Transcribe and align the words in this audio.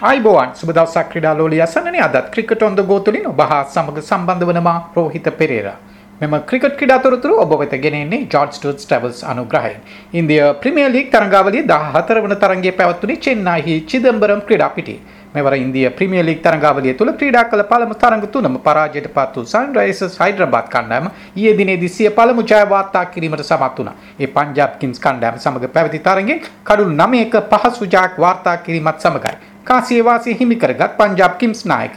අයිබෝවන් 0.00 0.54
සුබ 0.54 0.70
දවසක් 0.72 1.08
ක්‍රීඩා 1.12 1.32
ලෝලිය 1.34 1.60
අසන්නනේ 1.62 2.02
අදත් 2.04 2.28
ක්‍රිකට් 2.34 2.62
ඔන් 2.66 2.76
ද 2.76 2.82
ගෝ 2.82 3.00
තුලින් 3.00 3.26
ඔබ 3.26 3.40
හා 3.50 3.64
සමග 3.64 4.00
සම්බන්ධ 4.00 4.46
වන 4.48 4.60
මා 4.62 4.78
රෝහිත 4.96 5.26
පෙරේරා. 5.40 5.76
මෙම 6.20 6.34
ක්‍රිකට් 6.48 6.76
ක්‍රීඩා 6.78 6.98
තොරතුරු 6.98 7.34
ඔබ 7.42 7.52
වෙත 7.60 7.74
ගෙනෙන්නේ 7.84 8.26
ජෝර්ජ් 8.32 8.56
ටර්ස් 8.56 8.86
ට්‍රැවල්ස් 8.86 9.20
අනුග්‍රහයෙන්. 9.32 9.80
ඉන්දිය 10.14 10.40
ප්‍රීමියර් 10.62 10.90
ලීග් 10.90 11.10
තරඟාවලියේ 11.14 11.66
14 11.68 12.24
වන 12.24 12.36
තරඟය 12.44 12.72
පැවැත්වුණේ 12.78 13.22
චෙන්නයිහි 13.26 13.74
චිදම්බරම් 13.90 14.40
ක්‍රීඩා 14.48 14.70
පිටියේ. 14.76 15.11
මෙවර 15.34 15.54
ඉන්දිය 15.56 15.88
ප්‍රීමියර් 15.90 16.24
ලීග් 16.24 16.40
තරඟාවලිය 16.42 16.94
තුල 16.94 17.10
ක්‍රීඩා 17.12 17.44
කළ 17.44 17.64
පළමු 17.70 17.94
තරඟ 17.94 18.26
තුනම 18.32 18.56
පරාජයට 18.66 19.08
පත් 19.14 19.36
වූ 19.36 19.46
සන්රයිසර්ස් 19.46 20.18
හයිඩ්‍රබාද් 20.22 20.66
කණ්ඩායම 20.74 21.06
ඊයේ 21.36 21.54
දිනේදී 21.58 21.88
සිය 21.88 22.10
පළමු 22.10 22.44
ජය 22.44 22.60
වාර්තා 22.68 23.04
කිරීමට 23.06 23.44
සමත් 23.44 23.78
වුණා. 23.78 23.94
ඒ 24.20 24.28
පංජාබ් 24.28 24.76
කිංස් 24.80 25.00
කණ්ඩායම 25.00 25.38
සමග 25.38 25.72
පැවති 25.76 26.00
තරඟෙන් 26.00 26.42
කඩුළු 26.64 26.94
9ක 26.98 27.42
පහසු 27.52 27.88
ජයක් 27.94 28.18
වාර්තා 28.18 28.56
කිරීමත් 28.58 29.00
සමගයි. 29.00 29.34
කාසිය 29.64 30.04
වාසිය 30.04 30.36
හිමි 30.40 30.56
කරගත් 30.56 30.92
පංජාබ් 31.00 31.40
කිම්ස් 31.40 31.64
නායක 31.64 31.96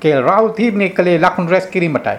කේල් 0.00 0.22
රාහුල් 0.22 0.52
තීරණය 0.52 0.88
කළේ 0.90 1.18
ලකුණු 1.18 1.50
රැස් 1.50 1.66
කිරීමටයි. 1.66 2.18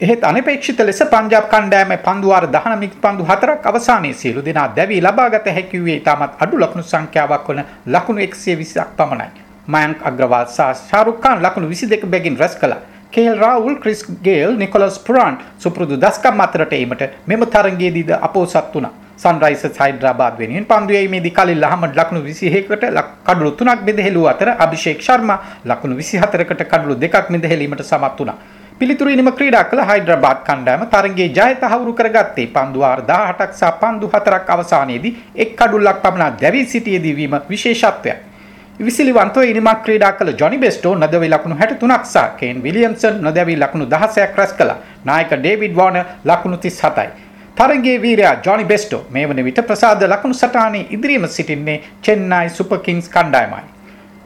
එහෙත් 0.00 0.24
අනපේක්ෂිත 0.24 0.80
ලෙස 0.80 1.00
පංජාබ් 1.12 1.48
කණ්ඩායමේ 1.52 2.02
පන්දු 2.08 2.28
වාර 2.28 2.46
19 2.48 3.00
පන්දු 3.00 3.30
හතරක් 3.30 3.66
අවසානයේ 3.66 4.12
සියලු 4.14 4.44
දෙනා 4.44 4.68
දැවි 4.76 5.00
ලබාගත 5.00 5.48
හැකි 5.56 5.80
වූයේ 5.80 6.02
ඉතාමත් 6.02 6.36
අඩු 6.40 6.58
ලකුණු 6.58 6.90
සංඛ්‍යාවක් 6.92 7.48
වන 7.48 7.64
ලකුණු 7.86 8.20
120ක් 8.22 8.90
පමණයි. 8.98 9.43
මයන්ක් 9.68 10.02
අග්‍රවාල් 10.02 10.46
සහ 10.46 10.88
ශාරුක් 10.90 11.20
ખાන් 11.20 11.42
ලකුණු 11.42 11.68
22 11.68 12.10
බැගින් 12.14 12.36
රැස් 12.38 12.56
කළා. 12.56 12.82
KL 13.10 13.38
Rahul 13.38 13.76
Chris 13.82 14.00
Gayle 14.22 14.52
Nicholas 14.56 14.98
Pooran 15.06 15.40
සුපුරුදු 15.62 15.96
දස්කම් 15.96 16.40
අතරට 16.46 16.72
ඒමට 16.72 17.02
මෙම 17.26 17.42
තරගයේදීද 17.54 18.10
අපෝසත් 18.28 18.74
වුණා. 18.74 18.92
සන්රයිසර්ස් 19.22 19.76
හයිඩ්‍රාබාද් 19.82 20.34
වෙනුවෙන් 20.40 20.66
පන්දු 20.70 20.92
යීමේදී 20.96 21.34
කලිල් 21.38 21.64
අහමඩ් 21.68 21.94
ලකුණු 22.00 22.22
21කට 22.24 23.04
කඩලු 23.28 23.50
3ක් 23.60 23.78
බෙදහෙළුව 23.86 24.26
අතර 24.32 24.50
අභිෂේක් 24.64 25.00
ශර්මා 25.06 25.38
ලකුණු 25.70 25.94
24කට 26.00 26.66
කඩලු 26.72 26.98
2ක් 27.04 27.24
බෙදහෙලීමට 27.36 27.84
සමත් 27.84 28.18
වුණා. 28.18 28.36
පිළිතුරු 28.78 29.14
ඉනිම 29.14 29.30
ක්‍රීඩා 29.38 29.64
කළ 29.70 29.82
හයිඩ්‍රාබාද් 29.90 30.38
කණ්ඩායම 30.48 30.84
තරගයේ 30.94 31.30
ජය 31.38 31.50
තහවුරු 31.62 31.92
කරගත්තේ 32.00 32.50
පන්දු 32.56 32.84
වාර 32.84 33.00
18ක් 33.06 33.50
සහ 33.60 33.72
පන්දු 33.82 34.12
4ක් 34.14 34.48
අවසානයේදී 34.56 35.16
එක් 35.42 35.56
කඩුල්ලක් 35.60 36.02
පමණ 36.04 36.38
දැවී 36.42 36.66
සිටියේදී 36.72 37.16
වීම 37.20 37.36
විශේෂත්වයක්. 37.52 38.33
විසිලිවන්තව 38.78 39.42
ඉනිමක් 39.50 39.82
ක්‍රීඩා 39.84 40.12
කළ 40.12 40.30
ජොනි 40.38 40.56
බෙස්ටෝ 40.58 40.94
නොදැවි 40.94 41.28
ලකුණු 41.28 41.56
63ක් 41.58 42.04
සහ 42.04 42.22
කේන් 42.38 42.62
විලියම්සන් 42.62 43.20
නොදැවි 43.22 43.54
ලකුණු 43.56 43.84
16ක් 43.86 44.38
රැස් 44.38 44.52
කළා. 44.52 44.78
නායක 45.04 45.30
ඩේවිඩ් 45.34 45.76
වෝනර් 45.76 46.00
ලකුණු 46.24 46.56
37යි. 46.56 47.10
තරගයේ 47.56 48.00
වීරයා 48.02 48.34
ජොනි 48.46 48.64
බෙස්ටෝ 48.64 49.00
මේ 49.10 49.28
වන 49.28 49.44
විට 49.44 49.60
ප්‍රසාද 49.68 50.02
ලකුණු 50.04 50.34
සටහනේ 50.34 50.88
ඉදිරියම 50.90 51.26
සිටින්නේ 51.28 51.76
චෙන්නයි 52.02 52.48
සුපර් 52.48 52.80
කිංස් 52.80 53.06
කණ්ඩායමයි. 53.08 53.62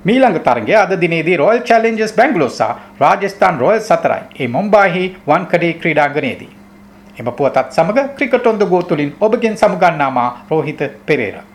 මීළඟ 0.05 0.41
තරගය 0.49 0.75
අද 0.85 0.97
දිනේදී 1.05 1.37
රොයල් 1.37 1.61
චැලෙන්ජර්ස් 1.61 2.17
බැංගලෝර් 2.17 2.51
සහ 2.51 2.71
රාජස්ථාන් 3.03 3.61
රොයල්ස් 3.65 3.93
අතරයි. 3.99 4.25
ඒ 4.41 4.49
මුම්බායිහි 4.49 5.05
වන්කඩේ 5.29 5.75
ක්‍රීඩාංගණයේදී. 5.83 6.51
එම 7.21 7.31
පුවතත් 7.37 7.69
සමග 7.71 8.09
ක්‍රිකට් 8.17 8.51
ඔන් 8.53 8.59
ද 8.59 8.73
ගෝ 8.73 8.83
තුලින් 8.83 9.15
ඔබගෙන් 9.21 9.61
සමුගන්නා 9.62 10.11
මා 10.11 10.31
රෝහිත 10.51 10.83
පෙරේරා 11.07 11.47